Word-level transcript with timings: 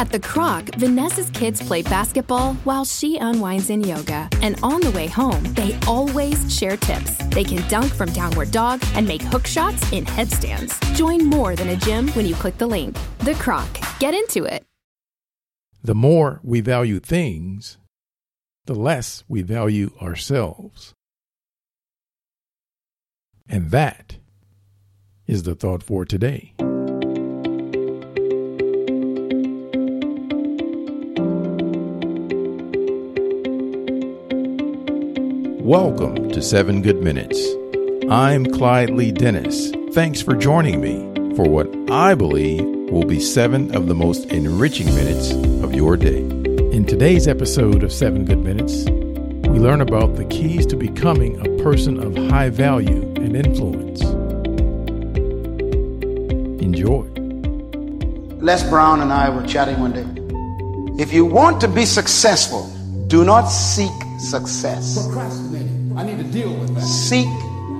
At 0.00 0.08
the 0.08 0.18
Kroc, 0.18 0.74
Vanessa's 0.76 1.28
kids 1.28 1.60
play 1.60 1.82
basketball 1.82 2.54
while 2.64 2.86
she 2.86 3.18
unwinds 3.18 3.68
in 3.68 3.82
yoga. 3.82 4.30
And 4.40 4.58
on 4.62 4.80
the 4.80 4.90
way 4.92 5.06
home, 5.06 5.44
they 5.52 5.78
always 5.86 6.40
share 6.50 6.78
tips. 6.78 7.18
They 7.26 7.44
can 7.44 7.68
dunk 7.68 7.92
from 7.92 8.10
downward 8.14 8.50
dog 8.50 8.82
and 8.94 9.06
make 9.06 9.20
hook 9.20 9.46
shots 9.46 9.92
in 9.92 10.06
headstands. 10.06 10.80
Join 10.94 11.26
more 11.26 11.54
than 11.54 11.68
a 11.68 11.76
gym 11.76 12.08
when 12.12 12.24
you 12.24 12.34
click 12.34 12.56
the 12.56 12.66
link. 12.66 12.96
The 13.18 13.32
Kroc. 13.32 13.68
Get 13.98 14.14
into 14.14 14.44
it. 14.44 14.64
The 15.84 15.94
more 15.94 16.40
we 16.42 16.62
value 16.62 16.98
things, 16.98 17.76
the 18.64 18.74
less 18.74 19.22
we 19.28 19.42
value 19.42 19.90
ourselves. 20.00 20.94
And 23.50 23.70
that 23.70 24.16
is 25.26 25.42
the 25.42 25.54
thought 25.54 25.82
for 25.82 26.06
today. 26.06 26.54
Welcome 35.70 36.32
to 36.32 36.42
7 36.42 36.82
Good 36.82 37.00
Minutes. 37.00 37.40
I'm 38.10 38.44
Clyde 38.44 38.90
Lee 38.90 39.12
Dennis. 39.12 39.70
Thanks 39.92 40.20
for 40.20 40.34
joining 40.34 40.80
me 40.80 40.98
for 41.36 41.48
what 41.48 41.68
I 41.88 42.16
believe 42.16 42.64
will 42.90 43.04
be 43.04 43.20
seven 43.20 43.72
of 43.76 43.86
the 43.86 43.94
most 43.94 44.24
enriching 44.32 44.92
minutes 44.96 45.30
of 45.62 45.72
your 45.72 45.96
day. 45.96 46.22
In 46.72 46.84
today's 46.86 47.28
episode 47.28 47.84
of 47.84 47.92
7 47.92 48.24
Good 48.24 48.40
Minutes, 48.40 48.90
we 49.48 49.60
learn 49.60 49.80
about 49.80 50.16
the 50.16 50.24
keys 50.24 50.66
to 50.66 50.76
becoming 50.76 51.38
a 51.38 51.62
person 51.62 52.00
of 52.00 52.16
high 52.32 52.48
value 52.48 53.02
and 53.18 53.36
influence. 53.36 54.00
Enjoy. 56.60 57.06
Les 58.42 58.68
Brown 58.68 59.02
and 59.02 59.12
I 59.12 59.30
were 59.30 59.46
chatting 59.46 59.78
one 59.78 59.92
day. 59.92 61.00
If 61.00 61.12
you 61.12 61.24
want 61.24 61.60
to 61.60 61.68
be 61.68 61.84
successful, 61.84 62.68
do 63.06 63.24
not 63.24 63.46
seek 63.46 63.92
success. 64.20 65.06
Procrastinating. 65.06 65.94
I 65.96 66.04
need 66.04 66.18
to 66.18 66.24
deal 66.24 66.52
with 66.54 66.74
that. 66.74 66.82
Seek 66.82 67.28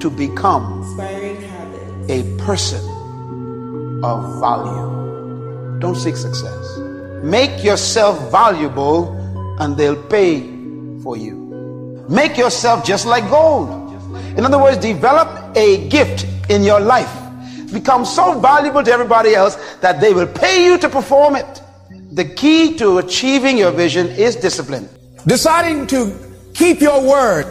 to 0.00 0.10
become 0.10 0.84
a 2.08 2.22
person 2.38 2.84
of 4.04 4.40
value. 4.40 5.78
Don't 5.80 5.96
seek 5.96 6.16
success. 6.16 6.78
Make 7.22 7.64
yourself 7.64 8.30
valuable 8.30 9.12
and 9.58 9.76
they'll 9.76 10.02
pay 10.08 10.42
for 11.02 11.16
you. 11.16 12.04
Make 12.08 12.36
yourself 12.36 12.84
just 12.84 13.06
like 13.06 13.28
gold. 13.30 13.68
In 14.38 14.44
other 14.44 14.58
words, 14.58 14.78
develop 14.78 15.56
a 15.56 15.88
gift 15.88 16.26
in 16.50 16.62
your 16.62 16.80
life. 16.80 17.12
Become 17.72 18.04
so 18.04 18.38
valuable 18.38 18.82
to 18.84 18.92
everybody 18.92 19.34
else 19.34 19.56
that 19.80 20.00
they 20.00 20.12
will 20.12 20.26
pay 20.26 20.64
you 20.64 20.78
to 20.78 20.88
perform 20.88 21.36
it. 21.36 21.62
The 22.12 22.24
key 22.24 22.76
to 22.76 22.98
achieving 22.98 23.58
your 23.58 23.72
vision 23.72 24.06
is 24.08 24.36
discipline. 24.36 24.88
Deciding 25.26 25.86
to 25.88 26.25
keep 26.56 26.80
your 26.80 27.02
word. 27.02 27.46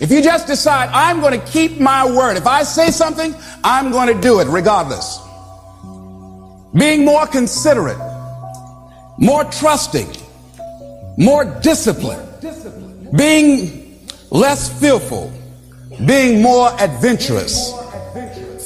If 0.00 0.10
you 0.10 0.22
just 0.22 0.46
decide, 0.46 0.90
I'm 0.92 1.20
going 1.20 1.38
to 1.40 1.46
keep 1.46 1.78
my 1.78 2.04
word. 2.04 2.36
If 2.36 2.46
I 2.46 2.62
say 2.64 2.90
something, 2.90 3.34
I'm 3.62 3.90
going 3.90 4.14
to 4.14 4.20
do 4.20 4.40
it 4.40 4.48
regardless. 4.48 5.18
Being 6.74 7.04
more 7.04 7.26
considerate, 7.26 7.98
more 9.18 9.44
trusting, 9.44 10.08
more 11.16 11.44
disciplined, 11.60 12.28
being 13.16 14.08
less 14.30 14.80
fearful, 14.80 15.32
being 16.06 16.42
more 16.42 16.68
adventurous. 16.80 17.72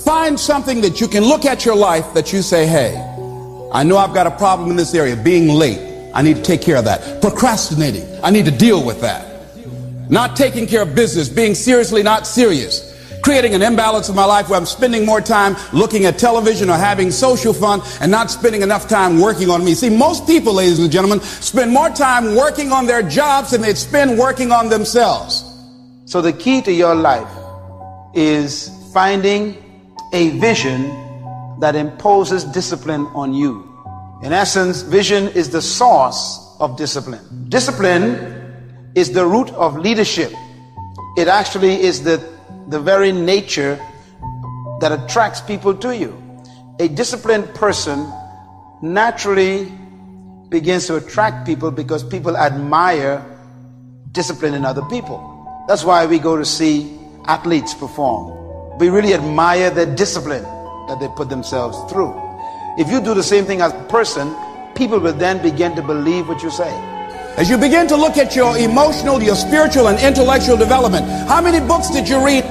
Find 0.05 0.39
something 0.39 0.81
that 0.83 1.01
you 1.01 1.09
can 1.09 1.25
look 1.25 1.45
at 1.45 1.65
your 1.67 1.77
life 1.77 2.15
that 2.15 2.33
you 2.33 2.41
say, 2.41 2.67
hey, 2.67 2.97
I 3.73 3.83
know 3.83 3.99
I've 3.99 4.15
got 4.15 4.27
a 4.27 4.31
problem 4.31 4.71
in 4.71 4.77
this 4.77 4.95
area, 4.95 5.17
being 5.17 5.49
late. 5.49 5.81
I 6.15 6.23
need 6.23 6.37
to 6.37 6.43
take 6.43 6.63
care 6.63 6.77
of 6.77 6.85
that. 6.87 7.21
Procrastinating. 7.21 8.07
I 8.23 8.31
need 8.31 8.47
to 8.47 8.51
deal 8.51 8.83
with 8.83 9.03
that. 9.03 9.36
Not 10.09 10.37
taking 10.37 10.67
care 10.67 10.83
of 10.83 10.95
business, 10.95 11.29
being 11.29 11.55
seriously 11.55 12.03
not 12.03 12.27
serious. 12.27 12.95
Creating 13.23 13.55
an 13.55 13.63
imbalance 13.63 14.09
in 14.09 14.15
my 14.15 14.25
life 14.25 14.49
where 14.49 14.59
I'm 14.59 14.67
spending 14.67 15.05
more 15.05 15.21
time 15.21 15.57
looking 15.73 16.05
at 16.05 16.17
television 16.19 16.71
or 16.71 16.77
having 16.77 17.11
social 17.11 17.53
fun 17.53 17.81
and 18.01 18.11
not 18.11 18.31
spending 18.31 18.63
enough 18.63 18.89
time 18.89 19.21
working 19.21 19.51
on 19.51 19.65
me. 19.65 19.75
See, 19.75 19.91
most 19.91 20.27
people, 20.27 20.55
ladies 20.55 20.79
and 20.79 20.93
gentlemen, 20.93 21.21
spend 21.21 21.73
more 21.73 21.91
time 21.91 22.37
working 22.37 22.71
on 22.71 22.87
their 22.87 23.03
jobs 23.03 23.51
than 23.51 23.63
they 23.63 23.75
spend 23.75 24.17
working 24.17 24.53
on 24.53 24.69
themselves. 24.69 25.45
So 26.05 26.23
the 26.23 26.33
key 26.33 26.63
to 26.63 26.73
your 26.73 26.95
life 26.95 27.29
is 28.15 28.71
finding 28.95 29.57
a 30.13 30.31
vision 30.39 30.89
that 31.59 31.75
imposes 31.75 32.45
discipline 32.45 33.07
on 33.07 33.35
you. 33.35 33.69
In 34.23 34.33
essence, 34.33 34.83
vision 34.83 35.29
is 35.29 35.51
the 35.51 35.61
source 35.61 36.57
of 36.61 36.77
discipline. 36.77 37.49
Discipline 37.49 38.36
is 38.97 39.13
the 39.13 39.25
root 39.25 39.51
of 39.51 39.77
leadership. 39.77 40.33
It 41.19 41.29
actually 41.29 41.83
is 41.83 42.03
the, 42.03 42.17
the 42.69 42.81
very 42.81 43.13
nature 43.13 43.79
that 44.81 44.91
attracts 44.91 45.41
people 45.41 45.75
to 45.77 45.95
you. 45.95 46.11
A 46.81 46.89
disciplined 46.89 47.55
person 47.55 48.11
naturally 48.81 49.71
begins 50.49 50.87
to 50.87 50.97
attract 50.97 51.47
people 51.47 51.71
because 51.71 52.03
people 52.03 52.37
admire 52.37 53.25
discipline 54.13 54.55
in 54.55 54.65
other 54.65 54.83
people. 54.87 55.21
That's 55.69 55.85
why 55.85 56.07
we 56.07 56.19
go 56.19 56.37
to 56.37 56.45
see 56.45 56.99
athletes 57.27 57.75
perform. 57.75 58.79
We 58.79 58.89
really 58.89 59.13
admire 59.13 59.71
their 59.71 59.95
discipline 59.95 60.43
that 60.89 60.99
they 61.01 61.09
put 61.17 61.29
themselves 61.29 61.77
through. 61.93 62.15
If 62.79 62.89
you 62.91 63.01
do 63.03 63.13
the 63.13 63.23
same 63.23 63.45
thing 63.45 63.61
as 63.61 63.73
a 63.73 63.85
person, 63.85 64.35
people 64.75 65.01
will 65.01 65.15
then 65.15 65.43
begin 65.43 65.77
to 65.77 65.83
believe 65.83 66.29
what 66.29 66.43
you 66.43 66.51
say. 66.51 66.96
As 67.37 67.51
you 67.51 67.59
begin 67.59 67.87
to 67.89 67.97
look 67.97 68.17
at 68.17 68.35
your 68.35 68.57
emotional, 68.57 69.23
your 69.23 69.37
spiritual, 69.37 69.89
and 69.89 70.01
intellectual 70.01 70.57
development, 70.57 71.07
how 71.29 71.43
many 71.43 71.61
books 71.61 71.91
did 71.91 72.09
you 72.09 72.25
read? 72.25 72.45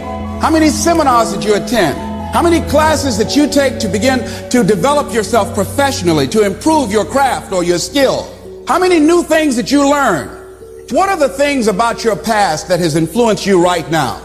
How 0.43 0.51
many 0.51 0.69
seminars 0.69 1.33
did 1.33 1.43
you 1.43 1.55
attend? 1.55 1.97
How 2.35 2.43
many 2.43 2.61
classes 2.69 3.17
that 3.17 3.35
you 3.35 3.49
take 3.49 3.79
to 3.79 3.87
begin 3.87 4.19
to 4.51 4.63
develop 4.63 5.11
yourself 5.11 5.55
professionally, 5.55 6.27
to 6.27 6.43
improve 6.43 6.91
your 6.91 7.03
craft 7.03 7.51
or 7.51 7.63
your 7.63 7.79
skill? 7.79 8.31
How 8.67 8.77
many 8.77 8.99
new 8.99 9.23
things 9.23 9.55
that 9.55 9.71
you 9.71 9.89
learn? 9.89 10.27
What 10.91 11.09
are 11.09 11.17
the 11.17 11.29
things 11.29 11.67
about 11.67 12.03
your 12.03 12.15
past 12.15 12.67
that 12.67 12.79
has 12.79 12.95
influenced 12.95 13.47
you 13.47 13.63
right 13.63 13.89
now? 13.89 14.17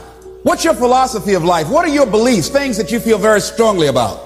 What's 0.42 0.62
your 0.62 0.74
philosophy 0.74 1.32
of 1.32 1.42
life? 1.42 1.70
What 1.70 1.86
are 1.86 1.94
your 1.94 2.06
beliefs, 2.06 2.50
things 2.50 2.76
that 2.76 2.92
you 2.92 3.00
feel 3.00 3.16
very 3.16 3.40
strongly 3.40 3.86
about? 3.86 4.18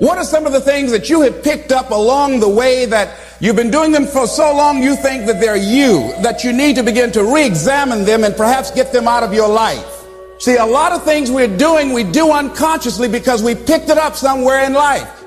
What 0.00 0.18
are 0.18 0.24
some 0.24 0.44
of 0.44 0.52
the 0.52 0.60
things 0.60 0.90
that 0.90 1.08
you 1.08 1.22
have 1.22 1.42
picked 1.42 1.72
up 1.72 1.90
along 1.90 2.40
the 2.40 2.48
way 2.48 2.84
that 2.84 3.16
you've 3.44 3.56
been 3.56 3.70
doing 3.70 3.92
them 3.92 4.06
for 4.06 4.26
so 4.26 4.56
long 4.56 4.82
you 4.82 4.96
think 4.96 5.26
that 5.26 5.38
they're 5.38 5.54
you, 5.54 6.14
that 6.22 6.42
you 6.44 6.52
need 6.52 6.76
to 6.76 6.82
begin 6.82 7.12
to 7.12 7.22
re-examine 7.22 8.04
them 8.04 8.24
and 8.24 8.34
perhaps 8.34 8.70
get 8.70 8.90
them 8.90 9.06
out 9.06 9.22
of 9.22 9.34
your 9.34 9.48
life? 9.48 10.04
See, 10.38 10.56
a 10.56 10.64
lot 10.64 10.92
of 10.92 11.04
things 11.04 11.30
we're 11.30 11.54
doing, 11.56 11.92
we 11.92 12.04
do 12.04 12.32
unconsciously 12.32 13.06
because 13.06 13.42
we 13.42 13.54
picked 13.54 13.90
it 13.90 13.98
up 13.98 14.16
somewhere 14.16 14.64
in 14.64 14.72
life. 14.72 15.24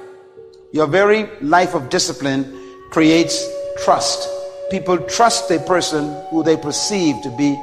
Your 0.71 0.87
very 0.87 1.29
life 1.41 1.75
of 1.75 1.89
discipline 1.89 2.43
creates 2.89 3.47
trust. 3.83 4.27
People 4.71 4.97
trust 4.97 5.49
a 5.51 5.59
person 5.59 6.19
who 6.29 6.43
they 6.43 6.57
perceive 6.57 7.21
to 7.21 7.29
be 7.37 7.55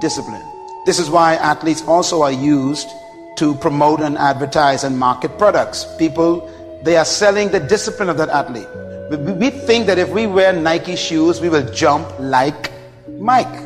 disciplined. 0.00 0.44
This 0.84 0.98
is 0.98 1.08
why 1.08 1.36
athletes 1.36 1.82
also 1.86 2.22
are 2.22 2.32
used 2.32 2.88
to 3.38 3.54
promote 3.56 4.00
and 4.00 4.18
advertise 4.18 4.84
and 4.84 4.98
market 4.98 5.38
products. 5.38 5.86
People, 5.98 6.48
they 6.82 6.96
are 6.96 7.04
selling 7.04 7.48
the 7.50 7.60
discipline 7.60 8.08
of 8.08 8.18
that 8.18 8.28
athlete. 8.28 8.68
We 9.18 9.50
think 9.50 9.86
that 9.86 9.98
if 9.98 10.08
we 10.08 10.26
wear 10.26 10.52
Nike 10.52 10.96
shoes, 10.96 11.40
we 11.40 11.48
will 11.48 11.70
jump 11.72 12.08
like 12.18 12.72
Mike. 13.18 13.60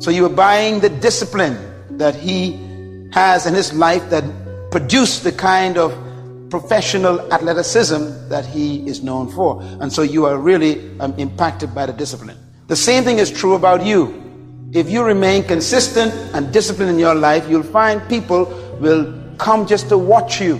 So 0.00 0.10
you 0.10 0.26
are 0.26 0.30
buying 0.30 0.80
the 0.80 0.88
discipline 0.88 1.56
that 1.98 2.14
he 2.14 2.58
has 3.12 3.46
in 3.46 3.54
his 3.54 3.72
life 3.72 4.08
that 4.10 4.24
produced 4.70 5.22
the 5.22 5.32
kind 5.32 5.78
of 5.78 5.96
professional 6.50 7.32
athleticism 7.32 8.28
that 8.28 8.44
he 8.44 8.86
is 8.88 9.02
known 9.02 9.30
for. 9.30 9.62
And 9.80 9.92
so 9.92 10.02
you 10.02 10.26
are 10.26 10.38
really 10.38 10.98
um, 10.98 11.14
impacted 11.18 11.74
by 11.74 11.86
the 11.86 11.92
discipline. 11.92 12.38
The 12.66 12.76
same 12.76 13.04
thing 13.04 13.18
is 13.18 13.30
true 13.30 13.54
about 13.54 13.84
you. 13.84 14.16
If 14.72 14.90
you 14.90 15.02
remain 15.02 15.44
consistent 15.44 16.12
and 16.34 16.52
disciplined 16.52 16.90
in 16.90 16.98
your 16.98 17.14
life, 17.14 17.48
you'll 17.48 17.62
find 17.62 18.06
people 18.08 18.46
will 18.80 19.12
come 19.38 19.66
just 19.66 19.88
to 19.88 19.98
watch 19.98 20.40
you 20.40 20.56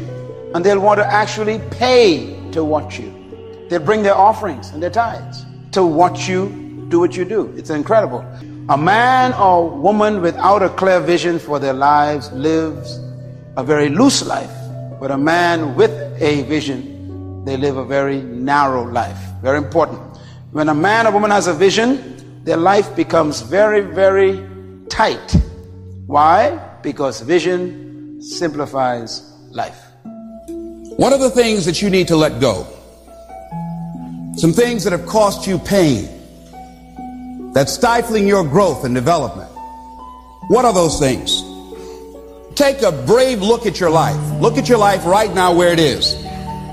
and 0.54 0.64
they'll 0.64 0.80
want 0.80 0.98
to 0.98 1.06
actually 1.06 1.60
pay 1.70 2.36
to 2.52 2.64
watch 2.64 2.98
you. 2.98 3.19
They'll 3.70 3.78
bring 3.78 4.02
their 4.02 4.16
offerings 4.16 4.70
and 4.70 4.82
their 4.82 4.90
tithes 4.90 5.46
to 5.70 5.84
watch 5.84 6.28
you 6.28 6.86
do 6.88 6.98
what 6.98 7.16
you 7.16 7.24
do. 7.24 7.54
It's 7.56 7.70
incredible. 7.70 8.18
A 8.68 8.76
man 8.76 9.32
or 9.34 9.70
woman 9.70 10.20
without 10.20 10.60
a 10.64 10.70
clear 10.70 10.98
vision 10.98 11.38
for 11.38 11.60
their 11.60 11.72
lives 11.72 12.32
lives 12.32 12.98
a 13.56 13.62
very 13.62 13.88
loose 13.88 14.26
life, 14.26 14.50
but 14.98 15.12
a 15.12 15.16
man 15.16 15.76
with 15.76 15.92
a 16.20 16.42
vision, 16.42 17.44
they 17.44 17.56
live 17.56 17.76
a 17.76 17.84
very 17.84 18.20
narrow 18.22 18.90
life. 18.90 19.18
Very 19.40 19.58
important. 19.58 20.00
When 20.50 20.68
a 20.68 20.74
man 20.74 21.06
or 21.06 21.12
woman 21.12 21.30
has 21.30 21.46
a 21.46 21.54
vision, 21.54 22.42
their 22.42 22.56
life 22.56 22.96
becomes 22.96 23.40
very, 23.40 23.82
very 23.82 24.44
tight. 24.88 25.36
Why? 26.06 26.58
Because 26.82 27.20
vision 27.20 28.20
simplifies 28.20 29.32
life. 29.50 29.80
One 30.96 31.12
of 31.12 31.20
the 31.20 31.30
things 31.30 31.64
that 31.66 31.80
you 31.80 31.88
need 31.88 32.08
to 32.08 32.16
let 32.16 32.40
go? 32.40 32.66
Some 34.40 34.54
things 34.54 34.84
that 34.84 34.92
have 34.92 35.04
cost 35.04 35.46
you 35.46 35.58
pain 35.58 36.08
that's 37.52 37.74
stifling 37.74 38.26
your 38.26 38.42
growth 38.42 38.84
and 38.86 38.94
development. 38.94 39.50
What 40.48 40.64
are 40.64 40.72
those 40.72 40.98
things? 40.98 41.42
Take 42.54 42.80
a 42.80 42.90
brave 42.90 43.42
look 43.42 43.66
at 43.66 43.78
your 43.78 43.90
life. 43.90 44.18
Look 44.40 44.56
at 44.56 44.66
your 44.66 44.78
life 44.78 45.04
right 45.04 45.30
now 45.34 45.52
where 45.54 45.74
it 45.74 45.78
is. 45.78 46.16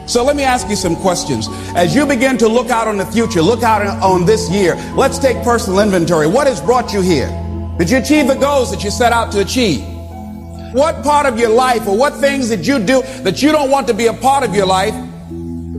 So 0.10 0.24
let 0.24 0.38
me 0.38 0.44
ask 0.44 0.70
you 0.70 0.78
some 0.78 0.96
questions. 0.96 1.50
As 1.76 1.94
you 1.94 2.06
begin 2.06 2.38
to 2.38 2.48
look 2.48 2.70
out 2.70 2.88
on 2.88 2.96
the 2.96 3.06
future, 3.06 3.42
look 3.42 3.64
out 3.64 3.86
on 4.02 4.26
this 4.26 4.50
year, 4.50 4.76
let's 4.96 5.20
take 5.20 5.36
personal 5.44 5.82
inventory. 5.82 6.26
What 6.26 6.48
has 6.48 6.62
brought 6.62 6.94
you 6.94 7.02
here? 7.02 7.28
Did 7.78 7.90
you 7.90 7.98
achieve 7.98 8.28
the 8.28 8.36
goals 8.36 8.72
that 8.72 8.82
you 8.86 8.92
set 8.92 9.12
out 9.12 9.30
to 9.34 9.42
achieve? 9.42 9.82
What 10.72 11.04
part 11.04 11.26
of 11.26 11.38
your 11.38 11.50
life 11.50 11.86
or 11.86 11.98
what 11.98 12.14
things 12.16 12.48
did 12.48 12.66
you 12.66 12.80
do 12.80 13.02
that 13.24 13.44
you 13.44 13.52
don't 13.52 13.70
want 13.70 13.88
to 13.88 13.94
be 13.94 14.06
a 14.06 14.14
part 14.14 14.46
of 14.46 14.56
your 14.56 14.66
life? 14.66 14.96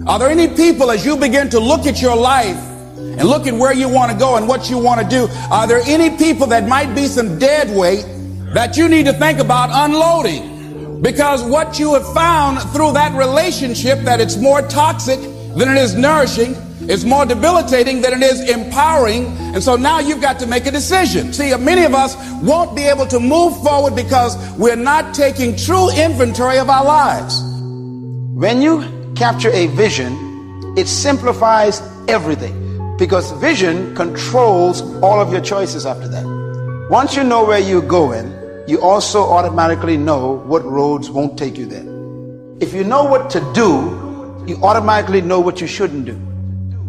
Are 0.08 0.18
there 0.18 0.30
any 0.30 0.48
people 0.48 0.90
as 0.90 1.04
you 1.04 1.18
begin 1.18 1.50
to 1.50 1.60
look 1.60 1.86
at 1.86 2.00
your 2.00 2.16
life 2.16 2.56
and 2.96 3.24
look 3.24 3.46
at 3.46 3.52
where 3.52 3.74
you 3.74 3.90
want 3.90 4.10
to 4.10 4.16
go 4.16 4.36
and 4.36 4.48
what 4.48 4.70
you 4.70 4.78
want 4.78 5.02
to 5.02 5.06
do, 5.06 5.28
are 5.50 5.66
there 5.66 5.82
any 5.84 6.16
people 6.16 6.46
that 6.46 6.66
might 6.66 6.94
be 6.94 7.06
some 7.06 7.38
dead 7.38 7.76
weight 7.76 8.06
that 8.54 8.78
you 8.78 8.88
need 8.88 9.04
to 9.04 9.12
think 9.12 9.38
about 9.38 9.68
unloading? 9.70 11.02
Because 11.02 11.44
what 11.44 11.78
you 11.78 11.92
have 11.92 12.10
found 12.14 12.58
through 12.72 12.92
that 12.92 13.14
relationship 13.18 13.98
that 14.00 14.18
it's 14.18 14.38
more 14.38 14.62
toxic 14.62 15.20
than 15.20 15.68
it 15.68 15.76
is 15.76 15.94
nourishing, 15.94 16.56
it's 16.88 17.04
more 17.04 17.26
debilitating 17.26 18.00
than 18.00 18.14
it 18.14 18.22
is 18.22 18.48
empowering. 18.48 19.26
And 19.54 19.62
so 19.62 19.76
now 19.76 20.00
you've 20.00 20.22
got 20.22 20.38
to 20.38 20.46
make 20.46 20.64
a 20.64 20.70
decision. 20.70 21.34
See, 21.34 21.54
many 21.54 21.84
of 21.84 21.94
us 21.94 22.16
won't 22.42 22.74
be 22.74 22.84
able 22.84 23.06
to 23.08 23.20
move 23.20 23.62
forward 23.62 23.94
because 23.94 24.38
we're 24.56 24.74
not 24.74 25.14
taking 25.14 25.54
true 25.54 25.90
inventory 25.90 26.58
of 26.58 26.70
our 26.70 26.84
lives. 26.86 27.42
When 28.34 28.62
you 28.62 28.97
capture 29.18 29.50
a 29.50 29.66
vision, 29.66 30.14
it 30.78 30.86
simplifies 30.86 31.82
everything 32.06 32.96
because 32.98 33.32
vision 33.32 33.94
controls 33.96 34.80
all 35.02 35.20
of 35.20 35.32
your 35.32 35.40
choices 35.40 35.84
after 35.84 36.06
that. 36.06 36.24
Once 36.88 37.16
you 37.16 37.24
know 37.24 37.44
where 37.44 37.58
you're 37.58 37.82
going, 37.82 38.32
you 38.68 38.80
also 38.80 39.22
automatically 39.22 39.96
know 39.96 40.34
what 40.46 40.64
roads 40.64 41.10
won't 41.10 41.36
take 41.36 41.58
you 41.58 41.66
there. 41.66 41.86
If 42.62 42.72
you 42.72 42.84
know 42.84 43.04
what 43.04 43.28
to 43.30 43.40
do, 43.54 44.44
you 44.46 44.56
automatically 44.62 45.20
know 45.20 45.40
what 45.40 45.60
you 45.60 45.66
shouldn't 45.66 46.04
do. 46.04 46.16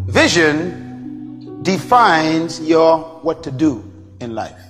Vision 0.06 1.62
defines 1.62 2.60
your 2.60 3.00
what 3.22 3.42
to 3.42 3.50
do 3.50 3.84
in 4.20 4.36
life. 4.36 4.62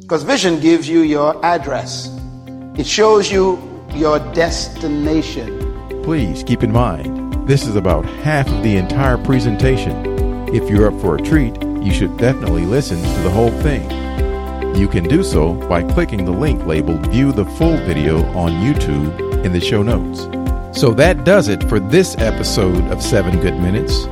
Because 0.00 0.22
vision 0.22 0.60
gives 0.60 0.86
you 0.86 1.00
your 1.00 1.42
address. 1.44 2.14
It 2.76 2.86
shows 2.86 3.32
you 3.32 3.58
your 3.94 4.18
destination. 4.34 5.63
Please 6.04 6.42
keep 6.44 6.62
in 6.62 6.70
mind, 6.70 7.48
this 7.48 7.66
is 7.66 7.76
about 7.76 8.04
half 8.04 8.46
of 8.48 8.62
the 8.62 8.76
entire 8.76 9.18
presentation 9.18 10.14
if 10.54 10.70
you're 10.70 10.86
up 10.86 11.00
for 11.00 11.16
a 11.16 11.20
treat, 11.20 11.60
you 11.82 11.92
should 11.92 12.16
definitely 12.16 12.64
listen 12.64 12.96
to 12.98 13.22
the 13.22 13.30
whole 13.30 13.50
thing. 13.62 13.90
You 14.76 14.86
can 14.86 15.02
do 15.02 15.24
so 15.24 15.54
by 15.68 15.82
clicking 15.82 16.24
the 16.24 16.30
link 16.30 16.64
labeled 16.64 17.08
View 17.08 17.32
the 17.32 17.44
Full 17.44 17.76
Video 17.78 18.24
on 18.36 18.52
YouTube 18.52 19.44
in 19.44 19.52
the 19.52 19.60
show 19.60 19.82
notes. 19.82 20.20
So 20.78 20.92
that 20.94 21.24
does 21.24 21.48
it 21.48 21.68
for 21.68 21.80
this 21.80 22.16
episode 22.18 22.84
of 22.92 23.02
7 23.02 23.40
Good 23.40 23.58
Minutes. 23.58 24.04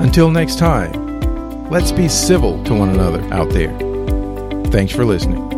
Until 0.00 0.30
next 0.30 0.60
time, 0.60 1.68
let's 1.70 1.90
be 1.90 2.08
civil 2.08 2.62
to 2.62 2.74
one 2.74 2.90
another 2.90 3.22
out 3.34 3.50
there. 3.50 3.76
Thanks 4.70 4.92
for 4.92 5.04
listening. 5.04 5.57